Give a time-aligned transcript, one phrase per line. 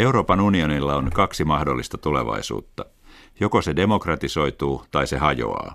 [0.00, 2.84] Euroopan unionilla on kaksi mahdollista tulevaisuutta.
[3.40, 5.74] Joko se demokratisoituu tai se hajoaa.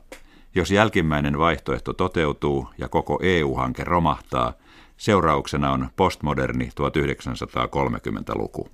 [0.55, 4.53] Jos jälkimmäinen vaihtoehto toteutuu ja koko EU-hanke romahtaa,
[4.97, 8.69] seurauksena on postmoderni 1930-luku.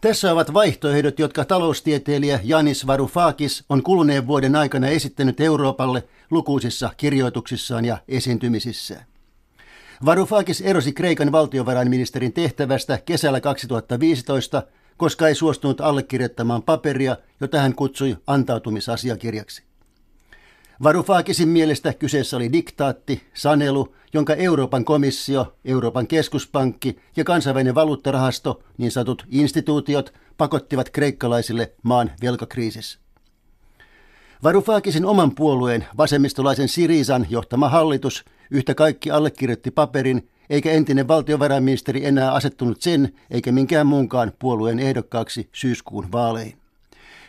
[0.00, 7.84] Tässä ovat vaihtoehdot, jotka taloustieteilijä Janis Varoufakis on kuluneen vuoden aikana esittänyt Euroopalle lukuisissa kirjoituksissaan
[7.84, 9.06] ja esiintymisissään.
[10.04, 14.62] Varoufakis erosi Kreikan valtiovarainministerin tehtävästä kesällä 2015,
[14.96, 19.62] koska ei suostunut allekirjoittamaan paperia, jota hän kutsui antautumisasiakirjaksi.
[20.82, 28.90] Varoufakisin mielestä kyseessä oli diktaatti, sanelu, jonka Euroopan komissio, Euroopan keskuspankki ja kansainvälinen valuuttarahasto, niin
[28.90, 33.05] sanotut instituutiot, pakottivat kreikkalaisille maan velkakriisissä.
[34.46, 42.32] Varoufakisin oman puolueen, vasemmistolaisen Sirisan johtama hallitus, yhtä kaikki allekirjoitti paperin, eikä entinen valtiovarainministeri enää
[42.32, 46.58] asettunut sen eikä minkään muunkaan puolueen ehdokkaaksi syyskuun vaaleihin.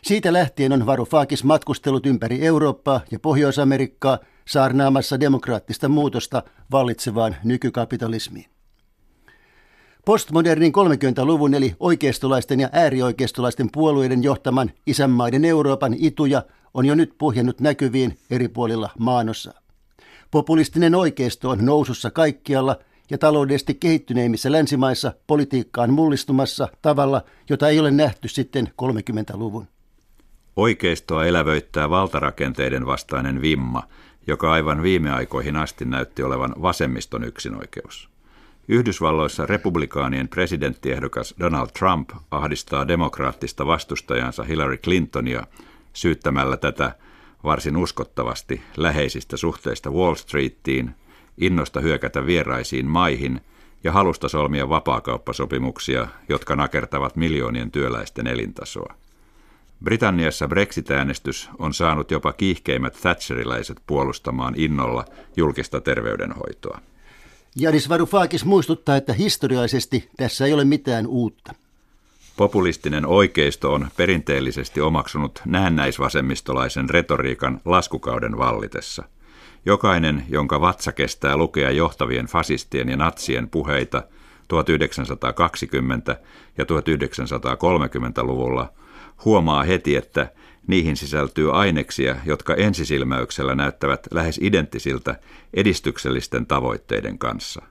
[0.04, 8.46] Siitä lähtien on Varoufakis matkustellut ympäri Eurooppaa ja Pohjois-Amerikkaa saarnaamassa demokraattista muutosta vallitsevaan nykykapitalismiin.
[10.06, 16.44] Postmodernin 30-luvun eli oikeistolaisten ja äärioikeistolaisten puolueiden johtaman isänmaiden Euroopan ituja
[16.78, 19.54] on jo nyt puhjennut näkyviin eri puolilla maanossa.
[20.32, 22.76] Populistinen oikeisto on nousussa kaikkialla
[23.10, 29.68] ja taloudellisesti kehittyneimmissä länsimaissa politiikka on mullistumassa tavalla, jota ei ole nähty sitten 30-luvun.
[30.56, 33.84] Oikeistoa elävöittää valtarakenteiden vastainen vimma,
[34.28, 38.10] joka aivan viime aikoihin asti näytti olevan vasemmiston yksinoikeus.
[38.68, 45.44] Yhdysvalloissa republikaanien presidenttiehdokas Donald Trump ahdistaa demokraattista vastustajansa Hillary Clintonia
[45.98, 46.92] syyttämällä tätä
[47.44, 50.96] varsin uskottavasti läheisistä suhteista Wall Streetiin,
[51.38, 53.42] innosta hyökätä vieraisiin maihin
[53.84, 58.94] ja halusta solmia vapaakauppasopimuksia, jotka nakertavat miljoonien työläisten elintasoa.
[59.84, 65.06] Britanniassa Brexit-äänestys on saanut jopa kiihkeimmät Thatcheriläiset puolustamaan innolla
[65.38, 66.80] julkista terveydenhoitoa.
[67.56, 71.54] Janis Varoufakis muistuttaa, että historiallisesti tässä ei ole mitään uutta.
[72.38, 79.04] Populistinen oikeisto on perinteellisesti omaksunut näennäisvasemmistolaisen retoriikan laskukauden vallitessa.
[79.66, 84.04] Jokainen, jonka vatsa kestää lukea johtavien fasistien ja natsien puheita
[84.54, 86.18] 1920-
[86.58, 88.70] ja 1930-luvulla–
[89.26, 90.32] huomaa heti, että
[90.68, 95.16] niihin sisältyy aineksia, jotka ensisilmäyksellä näyttävät lähes identtisiltä
[95.54, 97.62] edistyksellisten tavoitteiden kanssa.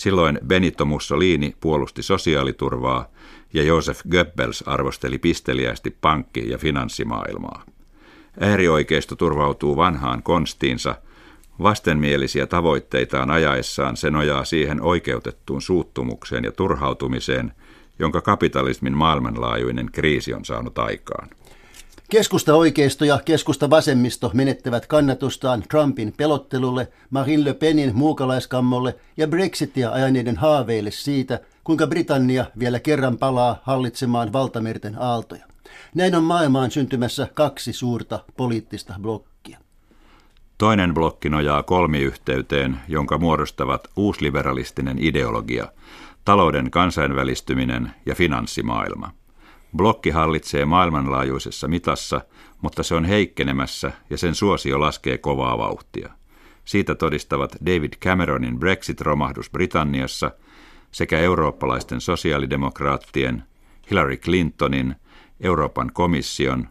[0.00, 3.08] Silloin Benito Mussolini puolusti sosiaaliturvaa
[3.52, 7.64] ja Joseph Goebbels arvosteli pisteliästi pankki- ja finanssimaailmaa.
[8.40, 10.94] Äärioikeisto turvautuu vanhaan konstiinsa,
[11.62, 17.52] vastenmielisiä tavoitteitaan ajaessaan se nojaa siihen oikeutettuun suuttumukseen ja turhautumiseen–
[17.98, 21.28] jonka kapitalismin maailmanlaajuinen kriisi on saanut aikaan.
[22.10, 29.92] Keskusta oikeisto ja keskusta vasemmisto menettävät kannatustaan Trumpin pelottelulle, Marine Le Penin muukalaiskammolle ja Brexitia
[29.92, 35.46] ajaneiden haaveille siitä, kuinka Britannia vielä kerran palaa hallitsemaan valtamerten aaltoja.
[35.94, 39.58] Näin on maailmaan syntymässä kaksi suurta poliittista blokkia.
[40.58, 45.68] Toinen blokki nojaa kolmiyhteyteen, jonka muodostavat uusliberalistinen ideologia–
[46.24, 49.10] talouden kansainvälistyminen ja finanssimaailma.
[49.76, 52.20] Blokki hallitsee maailmanlaajuisessa mitassa,
[52.62, 56.10] mutta se on heikkenemässä ja sen suosio laskee kovaa vauhtia.
[56.64, 60.30] Siitä todistavat David Cameronin Brexit-romahdus Britanniassa
[60.92, 63.42] sekä eurooppalaisten sosiaalidemokraattien,
[63.90, 64.94] Hillary Clintonin,
[65.40, 66.68] Euroopan komission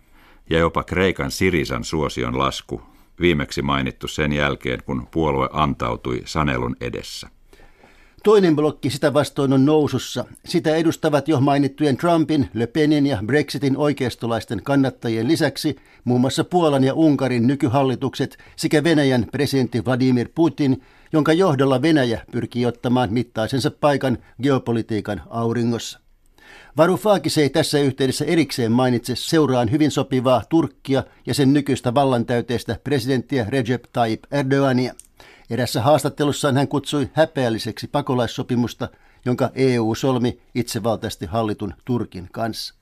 [0.49, 2.81] ja jopa Kreikan Sirisan suosion lasku,
[3.19, 7.29] viimeksi mainittu sen jälkeen, kun puolue antautui sanelun edessä.
[8.23, 10.25] Toinen blokki sitä vastoin on nousussa.
[10.45, 16.83] Sitä edustavat jo mainittujen Trumpin, Le Penin ja Brexitin oikeistolaisten kannattajien lisäksi muun muassa Puolan
[16.83, 20.81] ja Unkarin nykyhallitukset sekä Venäjän presidentti Vladimir Putin,
[21.13, 25.99] jonka johdolla Venäjä pyrkii ottamaan mittaisensa paikan geopolitiikan auringossa.
[26.77, 33.45] Varoufakis ei tässä yhteydessä erikseen mainitse seuraan hyvin sopivaa Turkkia ja sen nykyistä vallantäyteistä presidenttiä
[33.49, 34.93] Recep Tayyip Erdogania–
[35.49, 38.89] Erässä haastattelussaan hän kutsui häpeälliseksi pakolaissopimusta,
[39.25, 42.73] jonka EU solmi itsevaltaisesti hallitun Turkin kanssa.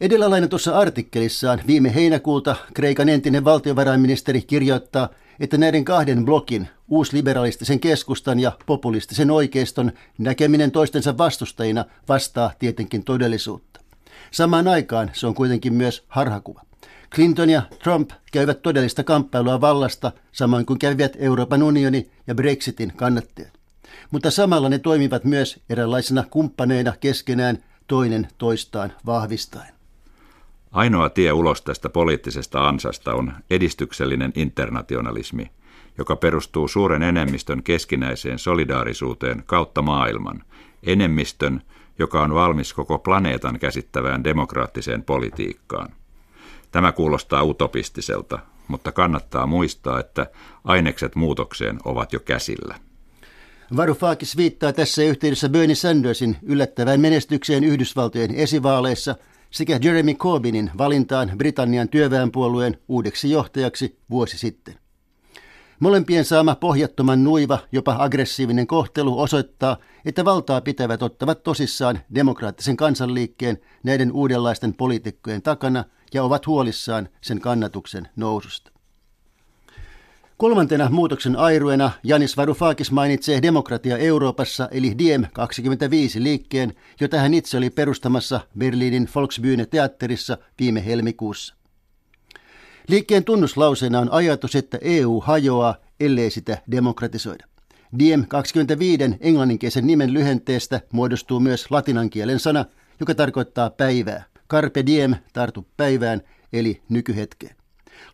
[0.00, 5.08] Edellä lainatussa artikkelissaan viime heinäkuulta Kreikan entinen valtiovarainministeri kirjoittaa,
[5.40, 13.80] että näiden kahden blokin, uusliberalistisen keskustan ja populistisen oikeiston, näkeminen toistensa vastustajina vastaa tietenkin todellisuutta.
[14.30, 16.62] Samaan aikaan se on kuitenkin myös harhakuva.
[17.14, 23.52] Clinton ja Trump käyvät todellista kamppailua vallasta, samoin kuin kävivät Euroopan unioni ja Brexitin kannattajat.
[24.10, 29.74] Mutta samalla ne toimivat myös eräänlaisena kumppaneina keskenään toinen toistaan vahvistaen.
[30.72, 35.50] Ainoa tie ulos tästä poliittisesta ansasta on edistyksellinen internationalismi,
[35.98, 40.42] joka perustuu suuren enemmistön keskinäiseen solidaarisuuteen kautta maailman,
[40.82, 41.62] enemmistön,
[41.98, 45.88] joka on valmis koko planeetan käsittävään demokraattiseen politiikkaan.
[46.72, 48.38] Tämä kuulostaa utopistiselta,
[48.68, 50.26] mutta kannattaa muistaa, että
[50.64, 52.74] ainekset muutokseen ovat jo käsillä.
[53.76, 59.14] Varoufakis viittaa tässä yhteydessä Bernie Sandersin yllättävään menestykseen Yhdysvaltojen esivaaleissa
[59.50, 64.74] sekä Jeremy Corbynin valintaan Britannian työväenpuolueen uudeksi johtajaksi vuosi sitten.
[65.80, 73.58] Molempien saama pohjattoman nuiva, jopa aggressiivinen kohtelu osoittaa, että valtaa pitävät ottavat tosissaan demokraattisen kansanliikkeen
[73.82, 78.72] näiden uudenlaisten poliitikkojen takana ja ovat huolissaan sen kannatuksen noususta.
[80.36, 87.56] Kolmantena muutoksen airuena Janis Varoufakis mainitsee Demokratia Euroopassa eli Diem 25 liikkeen, jota hän itse
[87.56, 91.54] oli perustamassa Berliinin Volksbühne teatterissa viime helmikuussa.
[92.88, 97.46] Liikkeen tunnuslauseena on ajatus, että EU hajoaa, ellei sitä demokratisoida.
[97.98, 102.64] Diem 25 englanninkielisen nimen lyhenteestä muodostuu myös latinankielen sana,
[103.00, 104.31] joka tarkoittaa päivää.
[104.52, 106.20] Carpe diem, tartu päivään,
[106.52, 107.56] eli nykyhetkeen.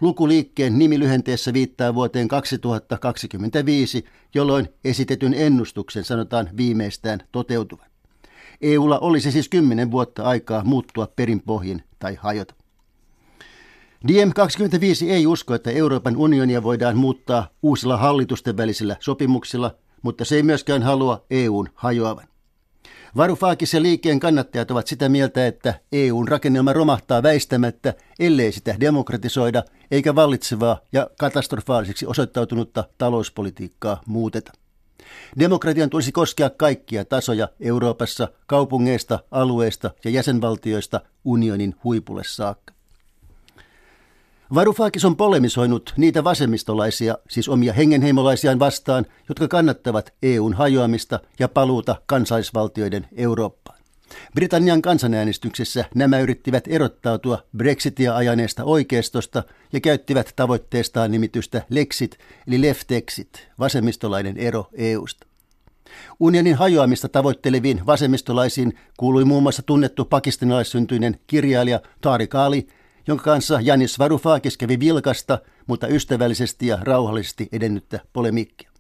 [0.01, 4.05] Lukuliikkeen nimi lyhenteessä viittaa vuoteen 2025,
[4.35, 7.87] jolloin esitetyn ennustuksen sanotaan viimeistään toteutuvan.
[8.61, 12.55] EUlla olisi siis kymmenen vuotta aikaa muuttua perinpohjin tai hajota.
[14.09, 20.43] DM25 ei usko, että Euroopan unionia voidaan muuttaa uusilla hallitusten välisillä sopimuksilla, mutta se ei
[20.43, 22.29] myöskään halua EUn hajoavan.
[23.17, 29.65] Varoufakis ja liikkeen kannattajat ovat sitä mieltä, että EUn rakennelma romahtaa väistämättä, ellei sitä demokratisoida,
[29.91, 34.53] eikä vallitsevaa ja katastrofaaliseksi osoittautunutta talouspolitiikkaa muuteta.
[35.39, 42.78] Demokratian tulisi koskea kaikkia tasoja Euroopassa, kaupungeista, alueista ja jäsenvaltioista unionin huipulle saakka.
[44.55, 51.97] Varoufakis on polemisoinut niitä vasemmistolaisia, siis omia hengenheimolaisiaan vastaan, jotka kannattavat EUn hajoamista ja paluuta
[52.07, 53.79] kansallisvaltioiden Eurooppaan.
[54.35, 59.43] Britannian kansanäänestyksessä nämä yrittivät erottautua Brexitia ajaneesta oikeistosta
[59.73, 65.27] ja käyttivät tavoitteestaan nimitystä Lexit eli Leftexit, vasemmistolainen ero EUsta.
[66.21, 72.67] Unionin hajoamista tavoitteleviin vasemmistolaisiin kuului muun muassa tunnettu pakistanilaissyntyinen kirjailija Tariq Ali,
[73.09, 78.71] jonka kanssa Janis Varoufakis kävi vilkasta, mutta ystävällisesti ja rauhallisesti edennyttä polemiikkia.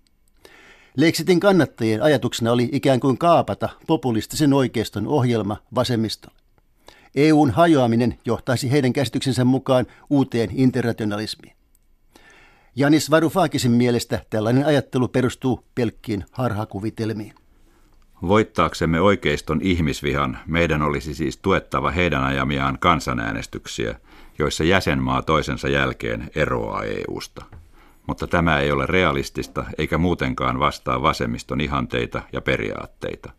[0.96, 6.38] Lexitin kannattajien ajatuksena oli ikään kuin kaapata populistisen oikeiston ohjelma vasemmistolle.
[7.14, 11.56] EUn hajoaminen johtaisi heidän käsityksensä mukaan uuteen internationalismiin.
[12.76, 17.34] Janis Varufaakisin mielestä tällainen ajattelu perustuu pelkkiin harhakuvitelmiin.
[18.22, 24.00] Voittaaksemme oikeiston ihmisvihan, meidän olisi siis tuettava heidän ajamiaan kansanäänestyksiä,
[24.38, 27.44] joissa jäsenmaa toisensa jälkeen eroaa EUsta.
[28.06, 33.32] Mutta tämä ei ole realistista eikä muutenkaan vastaa vasemmiston ihanteita ja periaatteita.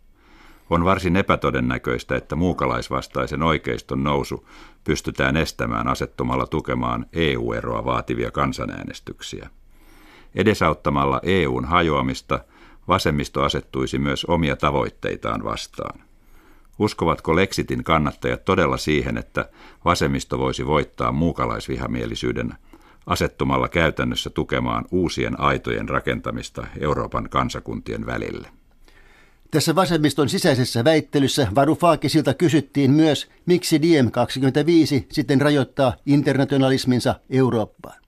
[0.69, 4.47] On varsin epätodennäköistä, että muukalaisvastaisen oikeiston nousu
[4.83, 9.49] pystytään estämään asettumalla tukemaan EU-eroa vaativia kansanäänestyksiä.
[10.35, 12.39] Edesauttamalla EUn hajoamista
[12.87, 16.08] vasemmisto asettuisi myös omia tavoitteitaan vastaan.
[16.79, 19.49] Uskovatko Lexitin kannattajat todella siihen, että
[19.85, 22.53] vasemmisto voisi voittaa muukalaisvihamielisyyden
[23.05, 28.49] asettumalla käytännössä tukemaan uusien aitojen rakentamista Euroopan kansakuntien välille?
[29.51, 37.98] Tässä vasemmiston sisäisessä väittelyssä Varufaakisilta kysyttiin myös, miksi Diem 25 sitten rajoittaa internationalisminsa Eurooppaan.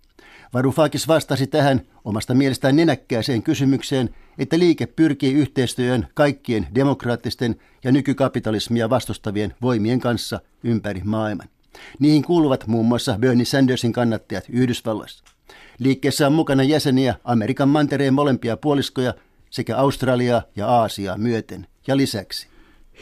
[0.54, 8.90] Varoufakis vastasi tähän omasta mielestään nenäkkääseen kysymykseen, että liike pyrkii yhteistyöhön kaikkien demokraattisten ja nykykapitalismia
[8.90, 11.50] vastustavien voimien kanssa ympäri maailman.
[12.00, 15.24] Niihin kuuluvat muun muassa Bernie Sandersin kannattajat Yhdysvalloissa.
[15.80, 19.14] Liikkeessä on mukana jäseniä Amerikan mantereen molempia puoliskoja
[19.50, 21.68] sekä Australiaa ja Aasiaa myöten.
[21.88, 22.48] Ja lisäksi.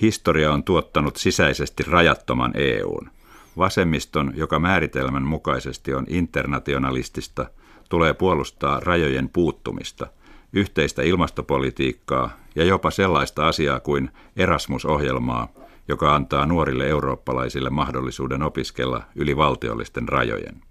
[0.01, 3.09] Historia on tuottanut sisäisesti rajattoman EUn.
[3.57, 7.45] Vasemmiston, joka määritelmän mukaisesti on internationalistista,
[7.89, 10.07] tulee puolustaa rajojen puuttumista,
[10.53, 15.47] yhteistä ilmastopolitiikkaa ja jopa sellaista asiaa kuin Erasmus-ohjelmaa,
[15.87, 20.61] joka antaa nuorille eurooppalaisille mahdollisuuden opiskella yli valtiollisten rajojen.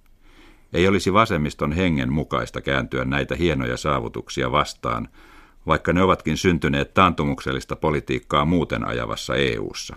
[0.72, 5.08] Ei olisi vasemmiston hengen mukaista kääntyä näitä hienoja saavutuksia vastaan,
[5.66, 9.96] vaikka ne ovatkin syntyneet taantumuksellista politiikkaa muuten ajavassa EU:ssa.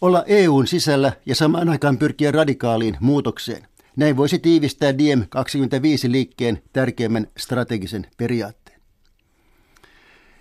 [0.00, 3.66] Olla EUn sisällä ja samaan aikaan pyrkiä radikaaliin muutokseen.
[3.96, 8.80] Näin voisi tiivistää Diem 25 liikkeen tärkeimmän strategisen periaatteen.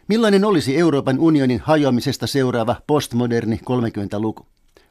[0.07, 4.45] Millainen olisi Euroopan unionin hajoamisesta seuraava postmoderni 30-luku?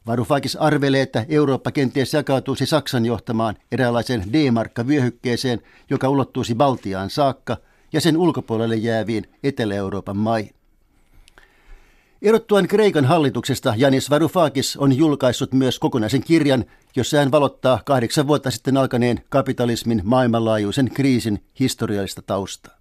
[0.07, 7.57] Varoufakis arvelee, että Eurooppa kenties jakautuisi Saksan johtamaan eräänlaiseen D-markka-vyöhykkeeseen, joka ulottuisi Baltiaan saakka
[7.93, 10.58] ja sen ulkopuolelle jääviin Etelä-Euroopan maihin.
[12.21, 18.51] Erottuaan Kreikan hallituksesta Janis Varoufakis on julkaissut myös kokonaisen kirjan, jossa hän valottaa kahdeksan vuotta
[18.51, 22.77] sitten alkaneen kapitalismin maailmanlaajuisen kriisin historiallista taustaa.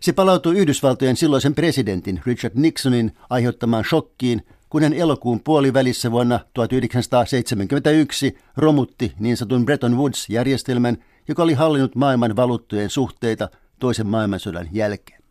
[0.00, 8.38] Se palautui Yhdysvaltojen silloisen presidentin Richard Nixonin aiheuttamaan shokkiin, kun hän elokuun puolivälissä vuonna 1971
[8.56, 13.48] romutti niin sanotun Bretton Woods-järjestelmän, joka oli hallinnut maailman valuuttojen suhteita
[13.78, 15.23] toisen maailmansodan jälkeen.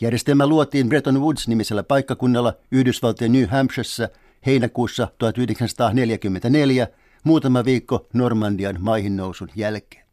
[0.00, 4.08] Järjestelmä luotiin Bretton Woods-nimisellä paikkakunnalla Yhdysvaltojen New Hampshireissa
[4.46, 6.88] heinäkuussa 1944,
[7.24, 10.04] muutama viikko Normandian maihin nousun jälkeen.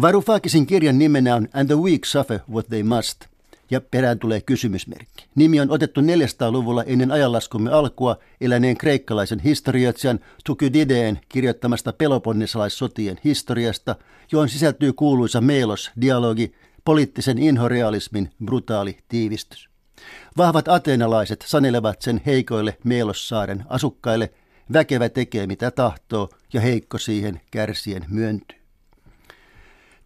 [0.00, 3.24] Varoufakisin kirjan nimenä on And the Weak Suffer What They Must,
[3.70, 5.26] ja perään tulee kysymysmerkki.
[5.34, 13.96] Nimi on otettu 400-luvulla ennen ajanlaskumme alkua eläneen kreikkalaisen historioitsijan Tukydideen kirjoittamasta peloponnissalaissotien historiasta,
[14.32, 16.52] johon sisältyy kuuluisa Meelos-dialogi,
[16.86, 19.68] poliittisen inhorealismin brutaali tiivistys.
[20.36, 24.32] Vahvat ateenalaiset sanelevat sen heikoille Meelossaaren asukkaille,
[24.72, 28.58] väkevä tekee mitä tahtoo ja heikko siihen kärsien myöntyy.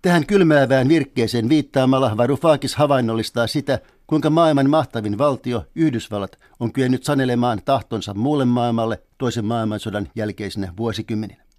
[0.02, 7.62] Tähän kylmäävään virkkeeseen viittaamalla Varoufakis havainnollistaa sitä, kuinka maailman mahtavin valtio, Yhdysvallat, on kyennyt sanelemaan
[7.64, 11.49] tahtonsa muulle maailmalle toisen maailmansodan jälkeisinä vuosikymmeninä.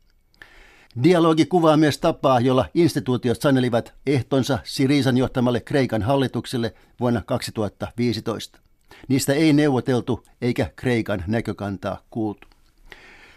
[1.04, 8.60] Dialogi kuvaa myös tapaa, jolla instituutiot sanelivat ehtonsa Siriisan johtamalle Kreikan hallitukselle vuonna 2015.
[9.08, 12.48] Niistä ei neuvoteltu eikä Kreikan näkökantaa kuultu.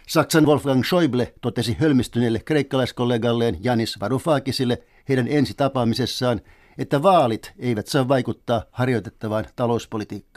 [0.07, 6.41] Saksan Wolfgang Schäuble totesi hölmistyneelle kreikkalaiskollegalleen Janis Varoufakisille heidän ensi tapaamisessaan,
[6.77, 10.34] että vaalit eivät saa vaikuttaa harjoitettavaan talouspolitiikkaan.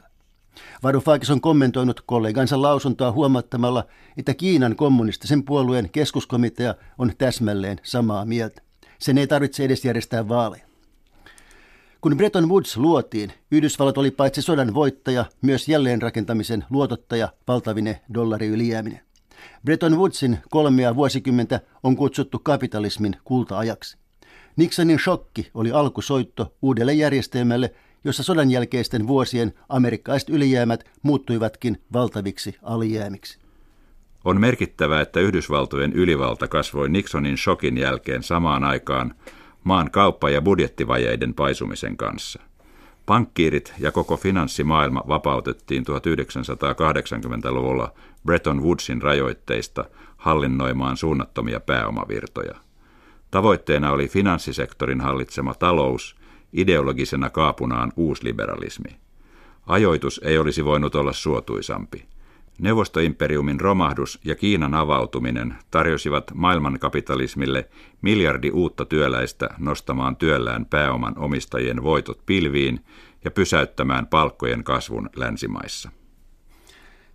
[0.83, 3.85] Varoufakis on kommentoinut kollegansa lausuntoa huomattamalla,
[4.17, 8.63] että Kiinan kommunistisen puolueen keskuskomitea on täsmälleen samaa mieltä.
[8.99, 10.69] Sen ei tarvitse edes järjestää vaaleja.
[12.01, 19.01] Kun Bretton Woods luotiin, Yhdysvallat oli paitsi sodan voittaja, myös jälleenrakentamisen luotottaja valtavine dollariylijääminen.
[19.65, 23.99] Bretton Woodsin kolmea vuosikymmentä on kutsuttu kapitalismin kulta-ajaksi.
[24.57, 27.75] Nixonin shokki oli alkusoitto uudelle järjestelmälle,
[28.05, 33.39] jossa sodan jälkeisten vuosien amerikkalaiset ylijäämät muuttuivatkin valtaviksi alijäämiksi.
[34.25, 39.15] On merkittävää, että Yhdysvaltojen ylivalta kasvoi Nixonin shokin jälkeen samaan aikaan
[39.65, 42.43] maan kauppa- ja budjettivajeiden paisumisen kanssa.
[43.07, 47.93] Pankkiirit ja koko finanssimaailma vapautettiin 1980-luvulla
[48.25, 49.85] Bretton Woodsin rajoitteista
[50.17, 52.55] hallinnoimaan suunnattomia pääomavirtoja.
[53.31, 56.17] Tavoitteena oli finanssisektorin hallitsema talous,
[56.53, 58.97] ideologisena kaapunaan uusliberalismi.
[59.67, 62.05] Ajoitus ei olisi voinut olla suotuisampi.
[62.59, 67.69] Neuvostoimperiumin romahdus ja Kiinan avautuminen tarjosivat maailmankapitalismille
[68.03, 72.81] miljardi uutta työläistä nostamaan työllään pääoman omistajien voitot pilviin
[73.25, 75.91] ja pysäyttämään palkkojen kasvun länsimaissa.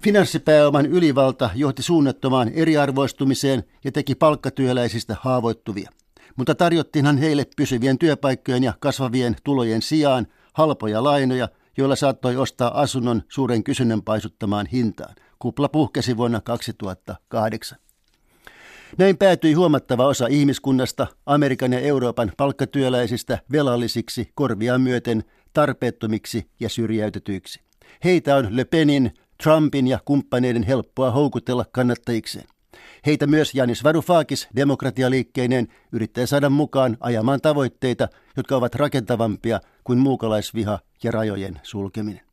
[0.04, 5.90] Finanssipääoman ylivalta johti suunnattomaan eriarvoistumiseen ja teki palkkatyöläisistä haavoittuvia.
[6.36, 13.24] Mutta tarjottiinhan heille pysyvien työpaikkojen ja kasvavien tulojen sijaan halpoja lainoja, joilla saattoi ostaa asunnon
[13.30, 15.16] suuren kysynnän paisuttamaan hintaan.
[15.40, 17.78] Kupla puhkesi vuonna 2008.
[18.98, 25.24] Näin päätyi huomattava osa ihmiskunnasta, Amerikan ja Euroopan palkkatyöläisistä velallisiksi korviaan myöten,
[25.54, 27.62] tarpeettomiksi ja syrjäytetyiksi.
[28.04, 29.12] Heitä on Le Penin,
[29.44, 32.46] Trumpin ja kumppaneiden helppoa houkutella kannattajikseen.
[33.06, 40.80] Heitä myös Janis Varoufakis demokratialiikkeineen yrittää saada mukaan ajamaan tavoitteita, jotka ovat rakentavampia kuin muukalaisviha
[41.04, 42.33] ja rajojen sulkeminen.